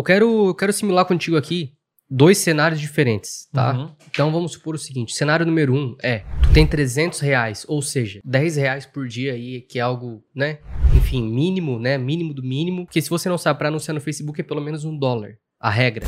Eu 0.00 0.04
quero, 0.04 0.46
eu 0.48 0.54
quero 0.54 0.72
simular 0.72 1.04
contigo 1.04 1.36
aqui 1.36 1.72
dois 2.08 2.38
cenários 2.38 2.80
diferentes, 2.80 3.46
tá? 3.52 3.72
Uhum. 3.74 3.90
Então 4.10 4.32
vamos 4.32 4.52
supor 4.52 4.74
o 4.74 4.78
seguinte: 4.78 5.12
cenário 5.14 5.44
número 5.44 5.74
um 5.74 5.94
é: 6.02 6.20
tu 6.42 6.50
tem 6.54 6.66
300 6.66 7.20
reais, 7.20 7.66
ou 7.68 7.82
seja, 7.82 8.18
10 8.24 8.56
reais 8.56 8.86
por 8.86 9.06
dia 9.06 9.34
aí, 9.34 9.60
que 9.60 9.78
é 9.78 9.82
algo, 9.82 10.24
né? 10.34 10.58
Enfim, 10.96 11.22
mínimo, 11.22 11.78
né? 11.78 11.98
Mínimo 11.98 12.32
do 12.32 12.42
mínimo. 12.42 12.86
Porque 12.86 13.02
se 13.02 13.10
você 13.10 13.28
não 13.28 13.36
sabe, 13.36 13.58
pra 13.58 13.68
anunciar 13.68 13.94
no 13.94 14.00
Facebook 14.00 14.40
é 14.40 14.44
pelo 14.44 14.62
menos 14.62 14.86
um 14.86 14.96
dólar. 14.98 15.32
A 15.60 15.68
regra. 15.68 16.06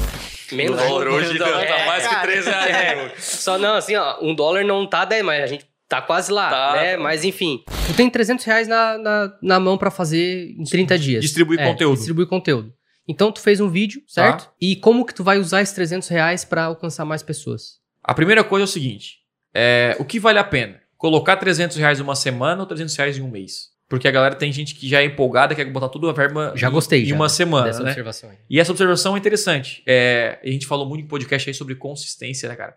O 0.51 0.57
dólar 0.75 1.09
hoje 1.09 1.39
tá 1.39 1.47
É, 1.63 1.87
mais 1.87 2.05
que 2.09 2.15
cara. 2.15 2.23
3 2.33 2.47
reais. 2.47 2.71
É. 2.75 3.15
Só 3.19 3.59
não, 3.59 3.75
assim, 3.75 3.95
ó, 3.95 4.17
um 4.23 4.35
dólar 4.35 4.65
não 4.65 4.87
tá 4.87 5.05
10, 5.05 5.23
mas 5.23 5.43
a 5.43 5.47
gente 5.47 5.67
tá 5.87 6.01
quase 6.01 6.33
lá, 6.33 6.49
Tá. 6.49 6.73
né? 6.81 6.97
Mas 6.97 7.23
enfim, 7.25 7.63
tu 7.87 7.93
tem 7.95 8.09
300 8.09 8.43
reais 8.47 8.67
na, 8.67 8.97
na, 8.97 9.33
na 9.43 9.61
mão 9.61 9.77
pra 9.77 9.91
fazer 9.91 10.55
em 10.59 10.65
30 10.65 10.99
dias. 10.99 11.21
Distribuir 11.23 11.61
É, 11.61 11.67
conteúdo. 11.71 11.97
Distribuir 11.97 12.27
conteúdo. 12.27 12.73
Então 13.07 13.33
tu 13.33 13.41
fez 13.41 13.61
um 13.61 13.69
vídeo, 13.69 14.03
certo? 14.07 14.51
E 14.61 14.77
como 14.77 15.05
que 15.05 15.15
tu 15.15 15.25
vai 15.25 15.39
usar 15.39 15.63
esses 15.63 15.75
300 15.75 16.09
reais 16.09 16.45
pra 16.45 16.65
alcançar 16.65 17.05
mais 17.05 17.23
pessoas? 17.23 17.81
A 18.03 18.15
primeira 18.15 18.45
coisa 18.45 18.65
é 18.65 18.67
o 18.67 18.69
seguinte: 18.69 19.19
é, 19.55 19.97
o 19.99 20.05
que 20.05 20.19
vale 20.21 20.39
a 20.39 20.45
pena? 20.45 20.81
Colocar 20.97 21.37
300 21.37 21.77
reais 21.77 21.99
em 21.99 22.03
uma 22.03 22.15
semana 22.15 22.61
ou 22.61 22.67
300 22.67 22.95
reais 22.97 23.19
em 23.19 23.23
um 23.23 23.31
mês? 23.31 23.73
Porque 23.89 24.09
a 24.09 24.11
galera 24.11 24.35
tem 24.35 24.51
gente 24.51 24.75
que 24.75 24.89
já 24.89 25.03
é 25.03 25.05
empolgada, 25.05 25.55
quer 25.55 25.67
botar 25.71 25.91
tudo 25.91 26.09
a 26.09 26.15
verba 26.15 26.55
Já 26.57 26.69
em, 26.69 26.73
gostei, 26.73 27.03
em 27.03 27.07
já, 27.07 27.15
uma 27.15 27.29
semana, 27.29 27.67
Dessa 27.67 27.83
né? 27.83 27.91
observação 27.91 28.31
aí. 28.31 28.37
E 28.49 28.59
essa 28.59 28.71
observação 28.71 29.15
é 29.15 29.19
interessante. 29.19 29.83
É, 29.87 30.39
a 30.43 30.47
gente 30.49 30.67
falou 30.67 30.89
muito 30.89 31.05
em 31.05 31.07
podcast 31.07 31.51
aí 31.51 31.53
sobre 31.53 31.75
consistência, 31.75 32.49
né, 32.49 32.57
cara? 32.57 32.75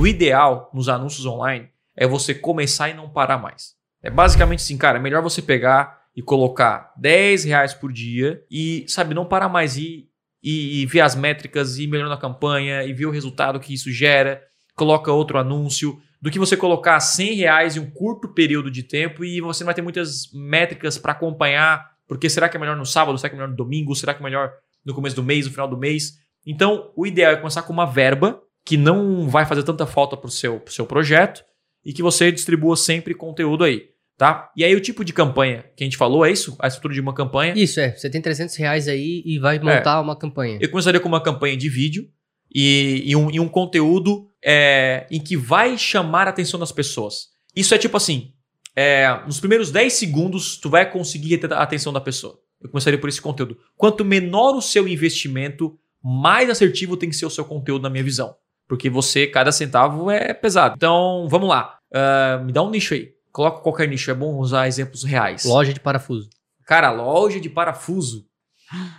O 0.00 0.06
ideal 0.06 0.70
nos 0.72 0.88
anúncios 0.88 1.26
online 1.26 1.68
é 1.94 2.06
você 2.06 2.32
começar 2.32 2.88
e 2.88 2.94
não 2.94 3.10
parar 3.10 3.36
mais. 3.36 3.74
É 4.02 4.08
basicamente 4.08 4.60
assim, 4.60 4.78
cara, 4.78 4.98
é 4.98 5.02
melhor 5.02 5.22
você 5.22 5.42
pegar 5.42 6.03
e 6.16 6.22
colocar 6.22 6.92
10 6.96 7.44
reais 7.44 7.74
por 7.74 7.92
dia 7.92 8.42
e, 8.50 8.84
sabe, 8.88 9.14
não 9.14 9.26
parar 9.26 9.48
mais 9.48 9.76
e, 9.76 10.08
e, 10.42 10.82
e 10.82 10.86
ver 10.86 11.00
as 11.00 11.14
métricas, 11.14 11.78
e 11.78 11.86
melhorando 11.86 12.14
a 12.14 12.20
campanha, 12.20 12.84
e 12.84 12.92
ver 12.92 13.06
o 13.06 13.10
resultado 13.10 13.58
que 13.58 13.74
isso 13.74 13.90
gera, 13.90 14.42
coloca 14.74 15.10
outro 15.12 15.38
anúncio, 15.38 16.00
do 16.20 16.30
que 16.30 16.38
você 16.38 16.56
colocar 16.56 16.98
100 17.00 17.34
reais 17.34 17.76
em 17.76 17.80
um 17.80 17.90
curto 17.90 18.32
período 18.32 18.70
de 18.70 18.82
tempo 18.82 19.24
e 19.24 19.40
você 19.40 19.62
não 19.62 19.66
vai 19.66 19.74
ter 19.74 19.82
muitas 19.82 20.32
métricas 20.32 20.96
para 20.96 21.12
acompanhar, 21.12 21.90
porque 22.08 22.30
será 22.30 22.48
que 22.48 22.56
é 22.56 22.60
melhor 22.60 22.76
no 22.76 22.86
sábado, 22.86 23.18
será 23.18 23.28
que 23.28 23.36
é 23.36 23.38
melhor 23.38 23.50
no 23.50 23.56
domingo, 23.56 23.94
será 23.94 24.14
que 24.14 24.20
é 24.20 24.24
melhor 24.24 24.50
no 24.84 24.94
começo 24.94 25.16
do 25.16 25.22
mês, 25.22 25.46
no 25.46 25.52
final 25.52 25.68
do 25.68 25.76
mês. 25.76 26.14
Então, 26.46 26.92
o 26.96 27.06
ideal 27.06 27.32
é 27.32 27.36
começar 27.36 27.62
com 27.62 27.72
uma 27.72 27.86
verba 27.86 28.40
que 28.64 28.76
não 28.76 29.28
vai 29.28 29.44
fazer 29.44 29.62
tanta 29.62 29.86
falta 29.86 30.16
para 30.16 30.28
o 30.28 30.30
seu, 30.30 30.60
pro 30.60 30.72
seu 30.72 30.86
projeto 30.86 31.44
e 31.84 31.92
que 31.92 32.02
você 32.02 32.32
distribua 32.32 32.76
sempre 32.76 33.14
conteúdo 33.14 33.64
aí, 33.64 33.90
tá? 34.16 34.50
E 34.56 34.64
aí, 34.64 34.74
o 34.74 34.80
tipo 34.80 35.04
de 35.04 35.12
campanha 35.12 35.64
que 35.76 35.82
a 35.82 35.86
gente 35.86 35.96
falou 35.96 36.24
é 36.24 36.30
isso? 36.30 36.56
A 36.60 36.68
estrutura 36.68 36.94
de 36.94 37.00
uma 37.00 37.14
campanha. 37.14 37.54
Isso, 37.56 37.80
é. 37.80 37.94
Você 37.96 38.08
tem 38.08 38.20
300 38.20 38.54
reais 38.56 38.88
aí 38.88 39.22
e 39.24 39.38
vai 39.38 39.58
montar 39.58 40.00
uma 40.00 40.16
campanha. 40.16 40.58
Eu 40.60 40.70
começaria 40.70 41.00
com 41.00 41.08
uma 41.08 41.22
campanha 41.22 41.56
de 41.56 41.68
vídeo 41.68 42.08
e, 42.54 43.02
e 43.04 43.16
um, 43.16 43.30
e 43.30 43.40
um 43.40 43.48
conteúdo 43.48 44.28
é, 44.42 45.06
em 45.10 45.20
que 45.20 45.36
vai 45.36 45.76
chamar 45.76 46.26
a 46.26 46.30
atenção 46.30 46.58
das 46.58 46.72
pessoas. 46.72 47.28
Isso 47.54 47.74
é 47.74 47.78
tipo 47.78 47.96
assim: 47.96 48.32
é, 48.76 49.20
nos 49.26 49.40
primeiros 49.40 49.70
10 49.70 49.92
segundos, 49.92 50.56
tu 50.56 50.68
vai 50.68 50.90
conseguir 50.90 51.30
reter 51.30 51.52
a 51.52 51.62
atenção 51.62 51.92
da 51.92 52.00
pessoa. 52.00 52.38
Eu 52.60 52.70
começaria 52.70 52.98
por 52.98 53.08
esse 53.08 53.20
conteúdo. 53.20 53.58
Quanto 53.76 54.04
menor 54.04 54.54
o 54.56 54.62
seu 54.62 54.88
investimento, 54.88 55.78
mais 56.02 56.48
assertivo 56.48 56.96
tem 56.96 57.08
que 57.08 57.16
ser 57.16 57.26
o 57.26 57.30
seu 57.30 57.44
conteúdo, 57.44 57.82
na 57.82 57.90
minha 57.90 58.02
visão. 58.02 58.34
Porque 58.66 58.88
você, 58.88 59.26
cada 59.26 59.52
centavo 59.52 60.10
é 60.10 60.32
pesado. 60.32 60.74
Então, 60.76 61.26
vamos 61.28 61.48
lá. 61.48 61.78
Ah, 61.94 62.42
me 62.44 62.52
dá 62.52 62.62
um 62.62 62.70
nicho 62.70 62.94
aí. 62.94 63.13
Coloca 63.34 63.60
qualquer 63.62 63.88
nicho. 63.88 64.12
É 64.12 64.14
bom 64.14 64.36
usar 64.36 64.68
exemplos 64.68 65.02
reais. 65.02 65.44
Loja 65.44 65.74
de 65.74 65.80
parafuso. 65.80 66.30
Cara, 66.64 66.92
loja 66.92 67.40
de 67.40 67.48
parafuso. 67.50 68.24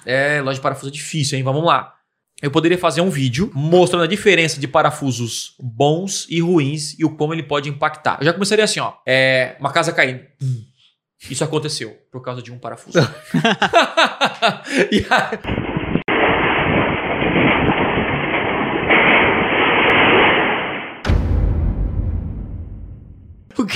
É, 0.05 0.41
loja 0.41 0.55
de 0.55 0.61
parafuso 0.61 0.89
é 0.89 0.91
difícil, 0.91 1.37
hein? 1.37 1.43
Vamos 1.43 1.63
lá. 1.63 1.93
Eu 2.41 2.51
poderia 2.51 2.77
fazer 2.77 2.99
um 2.99 3.09
vídeo 3.09 3.49
mostrando 3.53 4.03
a 4.03 4.07
diferença 4.07 4.59
de 4.59 4.67
parafusos 4.67 5.55
bons 5.57 6.27
e 6.29 6.41
ruins 6.41 6.99
e 6.99 7.05
o 7.05 7.15
como 7.15 7.33
ele 7.33 7.43
pode 7.43 7.69
impactar. 7.69 8.17
Eu 8.19 8.25
já 8.25 8.33
começaria 8.33 8.65
assim, 8.65 8.81
ó. 8.81 8.93
É, 9.07 9.55
uma 9.57 9.71
casa 9.71 9.93
caindo. 9.93 10.25
Isso 11.29 11.43
aconteceu 11.45 11.97
por 12.11 12.21
causa 12.21 12.41
de 12.41 12.51
um 12.51 12.59
parafuso. 12.59 12.99
e 14.91 14.97
aí- 15.09 15.64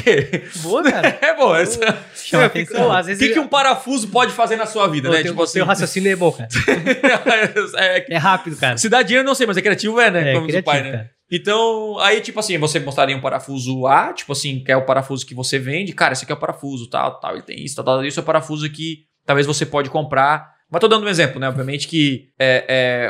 quê? 0.03 0.43
Boa, 0.57 0.83
cara. 0.83 1.17
É 1.21 1.35
bom, 1.35 1.55
essa. 1.55 1.79
Chama 2.15 2.43
É, 2.45 2.49
fica- 2.49 2.97
às 2.97 3.05
O 3.05 3.07
vezes 3.07 3.25
que, 3.27 3.33
que 3.33 3.39
um 3.39 3.47
parafuso 3.47 4.07
pode 4.09 4.31
fazer 4.33 4.55
na 4.55 4.65
sua 4.65 4.87
vida, 4.87 5.09
o 5.09 5.11
né? 5.11 5.17
teu, 5.21 5.31
Tipo 5.31 5.41
o 5.41 5.43
assim. 5.43 5.59
raciocínio 5.61 6.11
é 6.11 6.15
bom, 6.15 6.31
cara. 6.31 6.47
é, 7.77 8.13
É 8.15 8.17
rápido, 8.17 8.57
cara. 8.57 8.77
se 8.77 8.89
dá 8.89 9.01
dinheiro, 9.01 9.25
não 9.27 9.35
sei, 9.35 9.47
mas 9.47 9.57
é 9.57 9.61
criativo, 9.61 9.99
é, 9.99 10.11
né? 10.11 10.31
É 10.31 10.33
Como 10.33 10.45
o 10.45 10.47
criativo, 10.47 10.65
pai, 10.65 10.83
né? 10.83 10.91
cara. 10.91 11.09
Então, 11.31 11.99
aí, 11.99 12.21
tipo 12.21 12.39
assim, 12.39 12.57
você 12.57 12.79
mostraria 12.79 13.15
um 13.15 13.21
parafuso 13.21 13.85
A, 13.85 14.13
tipo 14.13 14.31
assim, 14.31 14.63
que 14.63 14.71
é 14.71 14.75
o 14.77 14.85
parafuso 14.85 15.25
que 15.25 15.35
você 15.35 15.59
vende. 15.59 15.93
Cara, 15.93 16.13
esse 16.13 16.23
aqui 16.23 16.31
é 16.31 16.35
o 16.35 16.39
parafuso, 16.39 16.89
tal, 16.89 17.19
tal, 17.19 17.33
ele 17.33 17.43
tem 17.43 17.63
isso, 17.63 17.75
tal, 17.75 17.85
tal. 17.85 18.03
Isso 18.05 18.19
é 18.19 18.23
o 18.23 18.25
parafuso 18.25 18.67
que 18.71 19.05
talvez 19.25 19.45
você 19.45 19.65
pode 19.65 19.89
comprar. 19.91 20.49
Mas 20.71 20.81
tô 20.81 20.87
dando 20.87 21.05
um 21.05 21.09
exemplo, 21.09 21.39
né? 21.39 21.47
Obviamente 21.47 21.87
que 21.87 22.29
é, 22.39 22.65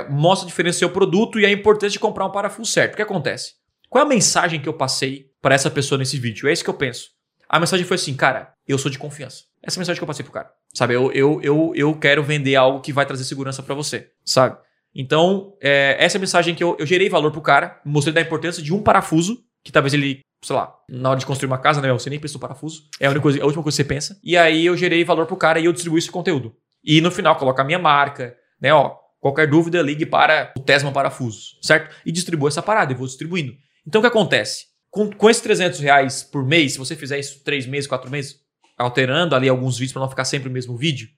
é, 0.05 0.09
mostra 0.09 0.45
a 0.45 0.49
diferença 0.49 0.77
do 0.77 0.79
seu 0.79 0.89
produto 0.89 1.39
e 1.39 1.45
a 1.45 1.51
importância 1.51 1.93
de 1.93 1.99
comprar 1.99 2.25
um 2.25 2.31
parafuso 2.31 2.69
certo. 2.71 2.93
O 2.93 2.95
que 2.97 3.01
acontece? 3.01 3.51
Qual 3.89 4.01
é 4.03 4.05
a 4.05 4.09
mensagem 4.09 4.59
que 4.59 4.67
eu 4.67 4.73
passei 4.73 5.25
para 5.41 5.55
essa 5.55 5.69
pessoa 5.69 5.97
nesse 5.97 6.17
vídeo? 6.17 6.47
É 6.47 6.53
isso 6.53 6.63
que 6.63 6.69
eu 6.69 6.75
penso. 6.75 7.09
A 7.47 7.59
mensagem 7.59 7.85
foi 7.85 7.95
assim, 7.95 8.15
cara, 8.15 8.53
eu 8.67 8.77
sou 8.77 8.91
de 8.91 8.99
confiança. 8.99 9.43
Essa 9.63 9.77
é 9.77 9.79
mensagem 9.79 9.99
que 9.99 10.03
eu 10.03 10.07
passei 10.07 10.23
pro 10.23 10.31
cara. 10.31 10.51
Sabe, 10.73 10.93
eu, 10.93 11.11
eu, 11.11 11.41
eu, 11.41 11.73
eu 11.75 11.95
quero 11.95 12.23
vender 12.23 12.55
algo 12.55 12.79
que 12.79 12.93
vai 12.93 13.05
trazer 13.05 13.23
segurança 13.23 13.63
para 13.63 13.73
você, 13.73 14.11
sabe? 14.23 14.57
Então, 14.93 15.55
é, 15.61 15.97
essa 15.99 16.17
é 16.17 16.19
a 16.19 16.21
mensagem 16.21 16.53
que 16.53 16.63
eu, 16.63 16.75
eu 16.79 16.85
gerei 16.85 17.09
valor 17.09 17.31
pro 17.31 17.41
cara, 17.41 17.79
mostrei 17.83 18.13
da 18.13 18.21
importância 18.21 18.61
de 18.61 18.73
um 18.73 18.81
parafuso, 18.81 19.43
que 19.63 19.71
talvez 19.71 19.93
ele, 19.93 20.21
sei 20.43 20.55
lá, 20.55 20.73
na 20.87 21.09
hora 21.09 21.19
de 21.19 21.25
construir 21.25 21.47
uma 21.47 21.57
casa, 21.57 21.81
né? 21.81 21.91
Você 21.91 22.09
nem 22.09 22.19
pensa 22.19 22.35
no 22.35 22.39
parafuso. 22.39 22.83
É 22.99 23.07
a, 23.07 23.09
única 23.09 23.23
coisa, 23.23 23.41
a 23.41 23.45
última 23.45 23.63
coisa 23.63 23.75
que 23.75 23.83
você 23.83 23.87
pensa. 23.87 24.19
E 24.23 24.37
aí 24.37 24.65
eu 24.65 24.77
gerei 24.77 25.03
valor 25.03 25.25
pro 25.25 25.35
cara 25.35 25.59
e 25.59 25.65
eu 25.65 25.73
distribuí 25.73 25.99
esse 25.99 26.11
conteúdo. 26.11 26.55
E 26.83 27.01
no 27.01 27.11
final, 27.11 27.35
colocar 27.35 27.63
a 27.63 27.65
minha 27.65 27.79
marca, 27.79 28.35
né? 28.61 28.73
Ó, 28.73 28.95
qualquer 29.19 29.47
dúvida, 29.47 29.81
ligue 29.81 30.05
para 30.05 30.53
o 30.57 30.61
Tesma 30.61 30.91
Parafusos, 30.91 31.59
certo? 31.61 31.95
E 32.05 32.11
distribua 32.11 32.49
essa 32.49 32.61
parada, 32.61 32.93
eu 32.93 32.97
vou 32.97 33.07
distribuindo. 33.07 33.53
Então 33.85 33.99
o 33.99 34.03
que 34.03 34.07
acontece? 34.07 34.68
Com, 34.89 35.11
com 35.11 35.29
esses 35.29 35.41
300 35.41 35.79
reais 35.79 36.23
por 36.23 36.43
mês, 36.43 36.73
se 36.73 36.79
você 36.79 36.95
fizer 36.95 37.19
isso 37.19 37.43
3 37.43 37.65
meses, 37.67 37.87
4 37.87 38.09
meses, 38.09 38.39
alterando 38.77 39.35
ali 39.35 39.47
alguns 39.47 39.77
vídeos 39.77 39.93
para 39.93 40.01
não 40.01 40.09
ficar 40.09 40.25
sempre 40.25 40.49
o 40.49 40.51
mesmo 40.51 40.75
vídeo, 40.75 41.09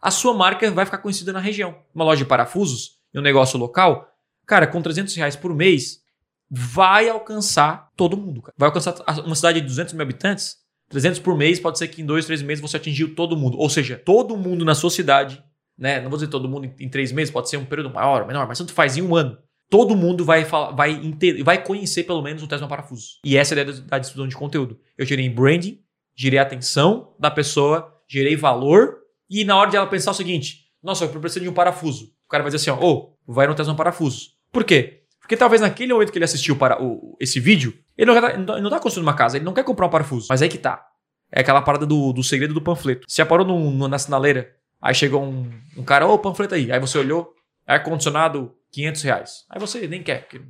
a 0.00 0.10
sua 0.10 0.34
marca 0.34 0.70
vai 0.70 0.84
ficar 0.84 0.98
conhecida 0.98 1.32
na 1.32 1.40
região. 1.40 1.76
Uma 1.94 2.04
loja 2.04 2.24
de 2.24 2.28
parafusos 2.28 2.98
e 3.14 3.18
um 3.18 3.22
negócio 3.22 3.58
local, 3.58 4.06
cara, 4.46 4.66
com 4.66 4.82
300 4.82 5.14
reais 5.14 5.36
por 5.36 5.54
mês, 5.54 6.02
vai 6.50 7.08
alcançar 7.08 7.90
todo 7.96 8.16
mundo. 8.16 8.42
Cara. 8.42 8.54
Vai 8.58 8.68
alcançar 8.68 8.94
uma 9.24 9.34
cidade 9.34 9.60
de 9.60 9.66
200 9.66 9.94
mil 9.94 10.02
habitantes, 10.02 10.56
300 10.90 11.20
por 11.20 11.36
mês, 11.36 11.58
pode 11.58 11.78
ser 11.78 11.88
que 11.88 12.02
em 12.02 12.06
dois, 12.06 12.26
três 12.26 12.42
meses 12.42 12.60
você 12.60 12.76
atingiu 12.76 13.14
todo 13.14 13.36
mundo. 13.36 13.58
Ou 13.58 13.70
seja, 13.70 13.96
todo 13.96 14.36
mundo 14.36 14.64
na 14.64 14.74
sua 14.74 14.90
cidade, 14.90 15.42
né? 15.76 16.00
Não 16.00 16.10
vou 16.10 16.18
dizer 16.18 16.28
todo 16.28 16.48
mundo 16.48 16.66
em, 16.66 16.74
em 16.84 16.88
três 16.88 17.10
meses, 17.10 17.32
pode 17.32 17.48
ser 17.48 17.56
um 17.56 17.64
período 17.64 17.90
maior 17.90 18.26
menor, 18.26 18.46
mas 18.46 18.58
tanto 18.58 18.72
faz 18.72 18.96
em 18.96 19.02
um 19.02 19.16
ano. 19.16 19.38
Todo 19.74 19.96
mundo 19.96 20.24
vai, 20.24 20.44
falar, 20.44 20.70
vai, 20.70 20.92
inte- 20.92 21.42
vai 21.42 21.60
conhecer 21.60 22.04
pelo 22.04 22.22
menos 22.22 22.42
o 22.44 22.46
Tesla 22.46 22.68
Parafuso. 22.68 23.18
E 23.24 23.36
essa 23.36 23.54
é 23.56 23.58
a 23.58 23.62
ideia 23.62 23.80
da 23.80 23.98
distribuição 23.98 24.28
de 24.28 24.36
conteúdo. 24.36 24.78
Eu 24.96 25.04
gerei 25.04 25.28
branding, 25.28 25.80
gerei 26.14 26.38
atenção 26.38 27.12
da 27.18 27.28
pessoa, 27.28 27.92
gerei 28.06 28.36
valor, 28.36 28.98
e 29.28 29.42
na 29.44 29.56
hora 29.56 29.70
de 29.70 29.76
ela 29.76 29.86
pensar 29.88 30.12
o 30.12 30.14
seguinte: 30.14 30.66
nossa, 30.80 31.04
eu 31.06 31.08
preciso 31.08 31.40
de 31.44 31.48
um 31.48 31.52
parafuso. 31.52 32.12
O 32.24 32.28
cara 32.28 32.44
vai 32.44 32.52
dizer 32.52 32.70
assim: 32.70 32.80
ô, 32.84 33.14
vai 33.26 33.48
no 33.48 33.54
Tesla 33.56 33.74
Parafusos. 33.74 34.36
Por 34.52 34.62
quê? 34.62 35.00
Porque 35.20 35.36
talvez 35.36 35.60
naquele 35.60 35.92
momento 35.92 36.12
que 36.12 36.18
ele 36.18 36.24
assistiu 36.24 36.54
para 36.54 36.80
o, 36.80 37.16
esse 37.18 37.40
vídeo, 37.40 37.76
ele 37.98 38.12
não, 38.12 38.20
tá, 38.20 38.30
ele 38.32 38.60
não 38.60 38.70
tá 38.70 38.78
construindo 38.78 39.06
uma 39.08 39.14
casa, 39.14 39.36
ele 39.38 39.44
não 39.44 39.54
quer 39.54 39.64
comprar 39.64 39.86
um 39.86 39.90
parafuso. 39.90 40.28
Mas 40.30 40.40
aí 40.40 40.48
que 40.48 40.58
tá. 40.58 40.86
É 41.32 41.40
aquela 41.40 41.60
parada 41.62 41.84
do, 41.84 42.12
do 42.12 42.22
segredo 42.22 42.54
do 42.54 42.60
panfleto. 42.62 43.06
Você 43.08 43.24
parou 43.24 43.44
num- 43.44 43.72
num- 43.72 43.88
na 43.88 43.98
sinaleira, 43.98 44.54
aí 44.80 44.94
chegou 44.94 45.20
um, 45.24 45.50
um 45.76 45.82
cara, 45.82 46.06
ô, 46.06 46.16
panfleto 46.16 46.54
aí. 46.54 46.70
Aí 46.70 46.78
você 46.78 46.96
olhou, 46.98 47.34
ar-condicionado, 47.66 48.54
500 48.74 49.02
reais. 49.02 49.44
Aí 49.48 49.60
você 49.60 49.86
nem 49.86 50.02
quer, 50.02 50.22
porque 50.22 50.42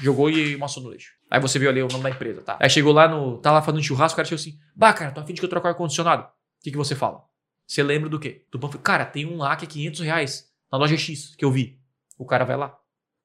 jogou 0.00 0.30
e 0.30 0.54
amassou 0.54 0.82
no 0.82 0.90
lixo. 0.90 1.12
Aí 1.28 1.40
você 1.40 1.58
viu 1.58 1.68
ali 1.68 1.82
o 1.82 1.88
nome 1.88 2.04
da 2.04 2.10
empresa, 2.10 2.40
tá? 2.40 2.56
Aí 2.60 2.70
chegou 2.70 2.92
lá 2.92 3.08
no. 3.08 3.38
Tá 3.38 3.50
lá 3.50 3.60
fazendo 3.60 3.82
churrasco, 3.82 4.14
o 4.14 4.16
cara 4.16 4.28
chegou 4.28 4.40
assim: 4.40 4.58
Bah, 4.74 4.92
cara, 4.92 5.10
tô 5.10 5.20
afim 5.20 5.34
de 5.34 5.40
que 5.40 5.44
eu 5.44 5.50
trocar 5.50 5.68
o 5.68 5.72
ar-condicionado. 5.72 6.22
O 6.22 6.62
que, 6.62 6.70
que 6.70 6.76
você 6.76 6.94
fala? 6.94 7.24
Você 7.66 7.82
lembra 7.82 8.08
do 8.08 8.20
quê? 8.20 8.46
Do 8.52 8.58
panfleto. 8.58 8.84
Cara, 8.84 9.04
tem 9.04 9.26
um 9.26 9.38
lá 9.38 9.56
que 9.56 9.64
é 9.64 9.68
500 9.68 10.00
reais 10.00 10.52
na 10.70 10.78
loja 10.78 10.96
X 10.96 11.34
que 11.34 11.44
eu 11.44 11.50
vi. 11.50 11.80
O 12.16 12.24
cara 12.24 12.44
vai 12.44 12.56
lá. 12.56 12.76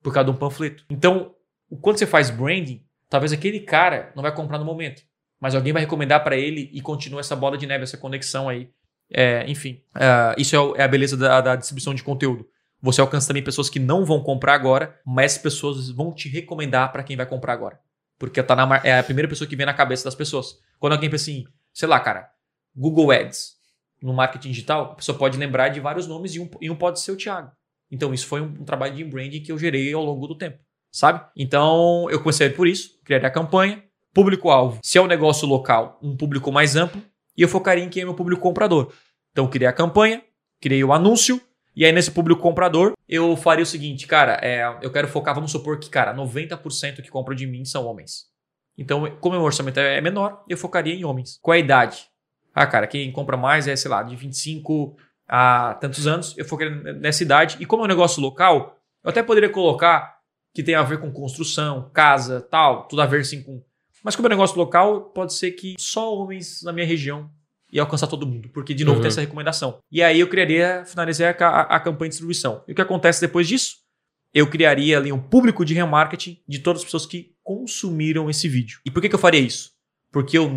Por 0.01 0.13
causa 0.13 0.29
de 0.29 0.35
um 0.35 0.39
panfleto. 0.39 0.85
Então, 0.89 1.35
quando 1.81 1.97
você 1.97 2.07
faz 2.07 2.29
branding, 2.29 2.83
talvez 3.09 3.31
aquele 3.31 3.59
cara 3.59 4.11
não 4.15 4.23
vai 4.23 4.33
comprar 4.33 4.57
no 4.57 4.65
momento. 4.65 5.03
Mas 5.39 5.53
alguém 5.53 5.73
vai 5.73 5.83
recomendar 5.83 6.23
pra 6.23 6.35
ele 6.35 6.69
e 6.73 6.81
continua 6.81 7.19
essa 7.19 7.35
bola 7.35 7.57
de 7.57 7.67
neve, 7.67 7.83
essa 7.83 7.97
conexão 7.97 8.49
aí. 8.49 8.71
É, 9.11 9.49
enfim, 9.49 9.81
ah, 9.93 10.35
isso 10.37 10.55
é, 10.55 10.81
é 10.81 10.83
a 10.83 10.87
beleza 10.87 11.15
da, 11.15 11.39
da 11.39 11.55
distribuição 11.55 11.93
de 11.93 12.03
conteúdo. 12.03 12.47
Você 12.81 13.01
alcança 13.01 13.27
também 13.27 13.43
pessoas 13.43 13.69
que 13.69 13.79
não 13.79 14.05
vão 14.05 14.21
comprar 14.21 14.53
agora, 14.53 14.99
mas 15.05 15.33
as 15.33 15.37
pessoas 15.39 15.89
vão 15.89 16.13
te 16.13 16.29
recomendar 16.29 16.91
pra 16.91 17.03
quem 17.03 17.17
vai 17.17 17.25
comprar 17.25 17.53
agora. 17.53 17.79
Porque 18.19 18.41
tá 18.41 18.55
na, 18.55 18.81
é 18.83 18.99
a 18.99 19.03
primeira 19.03 19.27
pessoa 19.27 19.47
que 19.47 19.55
vem 19.55 19.65
na 19.65 19.73
cabeça 19.73 20.05
das 20.05 20.15
pessoas. 20.15 20.59
Quando 20.79 20.93
alguém 20.93 21.09
pensa 21.09 21.23
assim, 21.23 21.45
sei 21.73 21.87
lá, 21.87 21.99
cara, 21.99 22.29
Google 22.75 23.11
Ads 23.11 23.57
no 24.01 24.13
marketing 24.13 24.49
digital, 24.49 24.91
a 24.91 24.95
pessoa 24.95 25.17
pode 25.17 25.37
lembrar 25.37 25.69
de 25.69 25.79
vários 25.79 26.07
nomes 26.07 26.35
e 26.35 26.39
um, 26.39 26.49
e 26.61 26.69
um 26.69 26.75
pode 26.75 26.99
ser 26.99 27.11
o 27.11 27.17
Thiago. 27.17 27.51
Então, 27.89 28.13
isso 28.13 28.27
foi 28.27 28.41
um, 28.41 28.45
um 28.45 28.63
trabalho 28.63 28.95
de 28.95 29.03
branding 29.03 29.41
que 29.41 29.51
eu 29.51 29.57
gerei 29.57 29.93
ao 29.93 30.03
longo 30.03 30.27
do 30.27 30.35
tempo, 30.35 30.59
sabe? 30.91 31.25
Então, 31.35 32.07
eu 32.09 32.19
comecei 32.19 32.49
por 32.49 32.67
isso, 32.67 32.99
criaria 33.03 33.27
a 33.27 33.31
campanha, 33.31 33.83
público-alvo. 34.13 34.79
Se 34.83 34.97
é 34.97 35.01
um 35.01 35.07
negócio 35.07 35.47
local, 35.47 35.97
um 36.01 36.15
público 36.15 36.51
mais 36.51 36.75
amplo, 36.75 37.01
e 37.35 37.41
eu 37.41 37.47
focaria 37.47 37.83
em 37.83 37.89
quem 37.89 38.01
é 38.01 38.05
meu 38.05 38.13
público 38.13 38.41
comprador. 38.41 38.91
Então, 39.31 39.47
criei 39.47 39.67
a 39.67 39.73
campanha, 39.73 40.23
criei 40.59 40.83
o 40.83 40.91
anúncio, 40.91 41.41
e 41.77 41.85
aí 41.85 41.91
nesse 41.91 42.09
público 42.09 42.41
comprador, 42.41 42.93
eu 43.07 43.37
faria 43.37 43.61
o 43.61 43.67
seguinte, 43.67 44.07
cara, 44.07 44.39
é, 44.41 44.65
eu 44.81 44.91
quero 44.91 45.07
focar, 45.07 45.35
vamos 45.35 45.51
supor 45.51 45.77
que, 45.77 45.91
cara, 45.91 46.11
90% 46.11 47.03
que 47.03 47.11
compram 47.11 47.35
de 47.35 47.45
mim 47.45 47.63
são 47.65 47.85
homens. 47.85 48.25
Então, 48.75 49.07
como 49.21 49.35
o 49.35 49.37
meu 49.37 49.45
orçamento 49.45 49.79
é 49.79 50.01
menor, 50.01 50.43
eu 50.49 50.57
focaria 50.57 50.95
em 50.95 51.05
homens. 51.05 51.37
Qual 51.39 51.53
a 51.53 51.59
idade? 51.59 52.07
Ah, 52.51 52.65
cara, 52.65 52.87
quem 52.87 53.11
compra 53.11 53.37
mais 53.37 53.67
é, 53.67 53.75
sei 53.75 53.91
lá, 53.91 54.01
de 54.01 54.15
25 54.15 54.97
a 55.27 55.75
tantos 55.75 56.07
anos, 56.07 56.35
eu 56.35 56.45
focaria 56.45 56.73
nessa 56.93 57.21
idade. 57.21 57.57
E 57.59 57.65
como 57.67 57.83
é 57.83 57.85
um 57.85 57.89
negócio 57.89 58.23
local, 58.23 58.79
eu 59.03 59.11
até 59.11 59.21
poderia 59.21 59.49
colocar 59.49 60.17
que 60.55 60.63
tem 60.63 60.73
a 60.73 60.81
ver 60.81 60.99
com 60.99 61.11
construção, 61.11 61.91
casa, 61.93 62.41
tal, 62.41 62.87
tudo 62.87 63.03
a 63.03 63.05
ver 63.05 63.21
assim 63.21 63.43
com. 63.43 63.63
Mas 64.03 64.15
como 64.15 64.27
é 64.27 64.29
um 64.29 64.33
negócio 64.33 64.57
local, 64.57 65.11
pode 65.11 65.35
ser 65.35 65.51
que 65.51 65.75
só 65.77 66.11
homens 66.15 66.63
na 66.63 66.73
minha 66.73 66.87
região 66.87 67.29
e 67.71 67.79
alcançar 67.79 68.07
todo 68.07 68.25
mundo, 68.25 68.49
porque 68.49 68.73
de 68.73 68.83
novo 68.85 68.97
Uhum. 68.97 69.01
tem 69.01 69.07
essa 69.09 69.21
recomendação. 69.21 69.79
E 69.91 70.01
aí 70.01 70.19
eu 70.19 70.27
criaria, 70.29 70.83
finalizaria 70.85 71.35
a, 71.39 71.47
a- 71.47 71.75
a 71.75 71.79
campanha 71.79 72.09
de 72.09 72.13
distribuição. 72.13 72.63
E 72.67 72.71
o 72.71 72.75
que 72.75 72.81
acontece 72.81 73.19
depois 73.21 73.47
disso? 73.47 73.75
Eu 74.33 74.47
criaria 74.49 74.97
ali 74.97 75.11
um 75.11 75.19
público 75.21 75.63
de 75.65 75.73
remarketing 75.73 76.41
de 76.47 76.59
todas 76.59 76.81
as 76.81 76.85
pessoas 76.85 77.05
que 77.05 77.33
consumiram 77.43 78.29
esse 78.29 78.47
vídeo. 78.47 78.79
E 78.85 78.91
por 78.91 79.01
que, 79.01 79.09
que 79.09 79.15
eu 79.15 79.19
faria 79.19 79.39
isso? 79.39 79.71
Porque 80.11 80.37
eu 80.37 80.49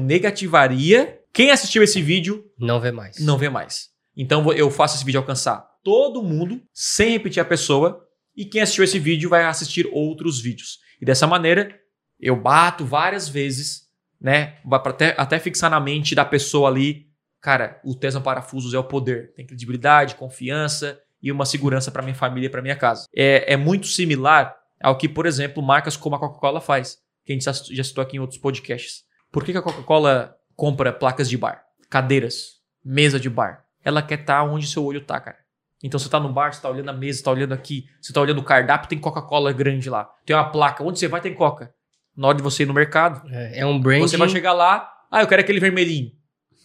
negativaria 0.45 1.19
quem 1.33 1.51
assistiu 1.51 1.83
esse 1.83 2.01
vídeo 2.03 2.45
Não 2.59 2.81
vê 2.81 2.91
mais. 2.91 3.19
não 3.19 3.39
vê 3.39 3.49
mais. 3.49 3.89
Então 4.17 4.53
eu 4.53 4.71
faço 4.71 4.97
esse 4.97 5.05
vídeo 5.05 5.19
alcançar 5.21 5.69
todo 5.83 6.23
mundo, 6.23 6.61
sem 6.75 7.11
repetir 7.13 7.41
a 7.41 7.45
pessoa, 7.45 8.05
e 8.37 8.45
quem 8.45 8.61
assistiu 8.61 8.85
esse 8.85 8.99
vídeo 8.99 9.31
vai 9.31 9.45
assistir 9.45 9.89
outros 9.93 10.41
vídeos. 10.41 10.79
E 11.01 11.05
dessa 11.05 11.27
maneira, 11.27 11.75
eu 12.19 12.37
bato 12.37 12.85
várias 12.85 13.29
vezes, 13.29 13.83
né? 14.21 14.59
Vai 14.65 14.81
até, 14.85 15.15
até 15.17 15.39
fixar 15.39 15.71
na 15.71 15.81
mente 15.81 16.15
da 16.15 16.25
pessoa 16.25 16.69
ali, 16.69 17.09
cara, 17.41 17.81
o 17.85 17.95
Tesla 17.95 18.21
Parafusos 18.21 18.75
é 18.75 18.79
o 18.79 18.85
poder. 18.85 19.33
Tem 19.35 19.47
credibilidade, 19.47 20.15
confiança 20.15 21.01
e 21.23 21.33
uma 21.33 21.47
segurança 21.47 21.91
para 21.91 22.03
minha 22.03 22.15
família 22.15 22.47
e 22.47 22.51
para 22.51 22.63
minha 22.63 22.77
casa. 22.77 23.07
É, 23.15 23.55
é 23.55 23.57
muito 23.57 23.87
similar 23.87 24.57
ao 24.83 24.97
que, 24.97 25.09
por 25.09 25.27
exemplo, 25.27 25.63
marcas 25.63 25.97
como 25.97 26.17
a 26.17 26.19
Coca-Cola 26.19 26.61
faz, 26.61 26.99
que 27.25 27.33
a 27.33 27.35
gente 27.35 27.45
já, 27.45 27.85
citou 27.85 28.03
aqui 28.03 28.17
em 28.17 28.21
outros 28.21 28.39
podcasts. 28.39 29.05
Por 29.31 29.45
que, 29.45 29.53
que 29.53 29.59
a 29.59 29.63
Coca-Cola 29.63 30.37
compra 30.57 30.93
placas 30.93 31.29
de 31.29 31.37
bar, 31.37 31.65
cadeiras, 31.89 32.61
mesa 32.85 33.21
de 33.21 33.31
bar? 33.31 33.65
Ela 33.83 34.03
quer 34.03 34.21
estar 34.21 34.43
onde 34.43 34.67
seu 34.67 34.85
olho 34.85 35.05
tá, 35.05 35.21
cara. 35.21 35.39
Então 35.83 35.99
você 35.99 36.09
tá 36.09 36.21
no 36.21 36.31
bar, 36.31 36.53
você 36.53 36.61
tá 36.61 36.69
olhando 36.69 36.91
a 36.91 36.93
mesa, 36.93 37.19
você 37.19 37.25
tá 37.25 37.31
olhando 37.31 37.53
aqui, 37.53 37.87
você 38.01 38.13
tá 38.13 38.21
olhando 38.21 38.39
o 38.39 38.45
cardápio, 38.45 38.89
tem 38.89 38.99
Coca-Cola 38.99 39.53
grande 39.53 39.89
lá. 39.89 40.11
Tem 40.27 40.37
uma 40.37 40.51
placa, 40.51 40.85
onde 40.85 40.99
você 40.99 41.09
vai 41.09 41.21
tem 41.21 41.35
Coca. 41.35 41.75
Na 42.21 42.29
hora 42.29 42.37
de 42.37 42.43
você 42.43 42.63
ir 42.63 42.67
no 42.67 42.75
mercado, 42.75 43.23
É, 43.31 43.61
é 43.61 43.67
um 43.67 43.81
branding. 43.81 44.03
você 44.07 44.17
vai 44.17 44.29
chegar 44.29 44.53
lá, 44.53 44.89
ah, 45.11 45.23
eu 45.23 45.27
quero 45.27 45.41
aquele 45.41 45.59
vermelhinho. 45.61 46.13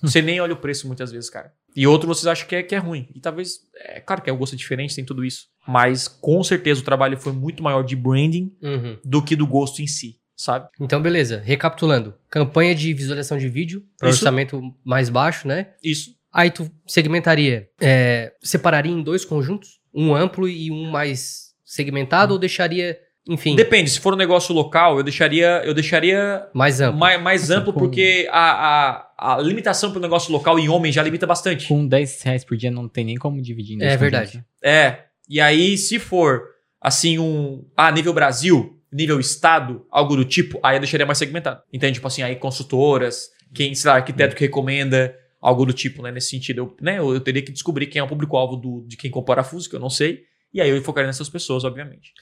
Você 0.02 0.22
nem 0.22 0.40
olha 0.42 0.54
o 0.54 0.57
preço 0.57 0.86
muitas 0.88 1.12
vezes, 1.12 1.30
cara. 1.30 1.52
E 1.75 1.88
outro 1.88 2.07
vocês 2.07 2.28
acham 2.28 2.48
que 2.48 2.56
é, 2.56 2.62
que 2.63 2.75
é 2.75 2.78
ruim. 2.78 3.07
E 3.16 3.19
talvez, 3.19 3.60
é 3.75 4.00
claro 4.00 4.22
que 4.22 4.30
é 4.30 4.34
o 4.34 4.38
gosto 4.38 4.54
é 4.54 4.57
diferente, 4.57 4.94
tem 4.96 5.04
tudo 5.06 5.24
isso. 5.25 5.48
Mas 5.68 6.07
com 6.07 6.44
certeza 6.44 6.81
o 6.81 6.84
trabalho 6.84 7.18
foi 7.18 7.31
muito 7.34 7.63
maior 7.63 7.84
de 7.84 7.96
branding 7.96 8.52
Uhum. 8.62 8.98
do 9.04 9.22
que 9.24 9.36
do 9.36 9.48
gosto 9.48 9.81
em 9.81 9.88
si, 9.88 10.18
sabe? 10.36 10.68
Então, 10.80 11.02
beleza. 11.02 11.42
Recapitulando. 11.44 12.13
Campanha 12.30 12.75
de 12.75 12.94
visualização 12.94 13.38
de 13.38 13.50
vídeo, 13.50 13.84
para 13.98 14.10
orçamento 14.10 14.62
mais 14.84 15.10
baixo, 15.10 15.48
né? 15.48 15.69
Isso. 15.84 16.12
Aí 16.31 16.52
tu 16.52 16.69
segmentaria, 16.86 17.69
é, 17.81 18.34
separaria 18.42 18.92
em 18.92 19.02
dois 19.02 19.24
conjuntos? 19.25 19.80
Um 19.94 20.13
amplo 20.13 20.48
e 20.50 20.69
um 20.69 20.90
mais 20.92 21.54
segmentado? 21.63 22.34
Ou 22.34 22.40
deixaria, 22.40 22.98
enfim, 23.27 23.56
Depende, 23.56 23.89
se 23.89 24.00
for 24.00 24.13
um 24.13 24.18
negócio 24.18 24.54
local, 24.54 24.98
eu 24.98 25.04
deixaria, 25.04 25.62
eu 25.66 25.74
deixaria 25.74 26.48
mais 26.54 26.80
amplo? 26.80 27.00
mais, 27.00 27.22
mais 27.22 27.50
amplo, 27.51 27.74
com- 27.74 27.80
porque 27.80 28.27
a, 28.31 29.07
a, 29.18 29.33
a 29.36 29.42
limitação 29.42 29.89
para 29.92 30.00
o 30.00 30.01
negócio 30.01 30.31
local 30.31 30.60
em 30.60 30.69
homem 30.69 30.92
já 30.92 31.01
limita 31.01 31.25
bastante. 31.25 31.68
Com 31.68 31.88
10 31.88 32.22
reais 32.22 32.44
por 32.45 32.56
dia 32.56 32.69
não 32.69 32.88
tem 32.88 33.04
nem 33.06 33.16
como 33.16 33.42
dividir 33.42 33.75
em 33.75 33.80
dois 33.80 33.92
É 33.92 33.98
verdade. 33.98 34.27
conjuntos, 34.31 34.48
É. 34.63 35.06
E 35.27 35.42
aí, 35.42 35.75
se 35.77 35.98
for 35.98 36.44
assim, 36.80 37.18
um. 37.18 37.66
Ah, 37.75 37.92
nível 37.92 38.13
Brasil, 38.13 38.80
nível 38.94 39.19
Estado, 39.19 39.83
algo 39.89 40.16
do 40.16 40.24
tipo, 40.24 40.60
aí 40.62 40.75
eu 40.75 40.80
deixaria 40.80 41.06
mais 41.06 41.18
segmentado. 41.18 41.62
Entende? 41.74 41.95
Tipo 41.95 42.07
assim, 42.07 42.21
aí 42.21 42.36
consultoras, 42.36 43.30
quem, 43.54 43.74
sei 43.74 43.89
lá, 43.89 43.95
arquiteto 43.98 44.36
que 44.36 44.44
recomenda, 44.44 45.16
algo 45.42 45.66
do 45.66 45.74
tipo, 45.74 46.04
né? 46.04 46.12
Nesse 46.12 46.30
sentido. 46.30 46.60
Eu, 46.60 46.78
né, 46.80 47.00
eu, 47.00 47.19
teria 47.19 47.42
que 47.42 47.51
descobrir 47.51 47.88
quem 47.88 48.00
é 48.00 48.04
o 48.04 48.07
público-alvo 48.07 48.86
de 48.88 48.95
quem 48.98 49.10
compra 49.10 49.38
parafuso, 49.38 49.68
que 49.68 49.75
eu 49.75 49.80
não 49.80 49.89
sei. 49.89 50.19
E 50.54 50.62
aí 50.62 50.69
eu 50.69 50.80
focaria 50.83 51.07
nessas 51.07 51.28
pessoas, 51.28 51.63
obviamente. 51.63 52.13